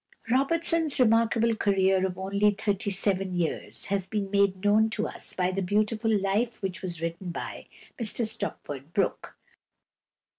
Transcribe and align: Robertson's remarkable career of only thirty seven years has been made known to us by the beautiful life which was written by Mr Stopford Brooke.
Robertson's 0.31 0.99
remarkable 0.99 1.55
career 1.55 2.07
of 2.07 2.17
only 2.17 2.49
thirty 2.49 2.89
seven 2.89 3.35
years 3.35 3.85
has 3.85 4.07
been 4.07 4.31
made 4.31 4.65
known 4.65 4.89
to 4.89 5.07
us 5.07 5.35
by 5.35 5.51
the 5.51 5.61
beautiful 5.61 6.11
life 6.19 6.63
which 6.63 6.81
was 6.81 7.03
written 7.03 7.29
by 7.29 7.67
Mr 8.01 8.25
Stopford 8.25 8.95
Brooke. 8.95 9.37